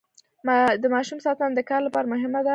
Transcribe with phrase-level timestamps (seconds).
[0.81, 2.49] د ماشوم ساتنه د کار لپاره مهمه ده.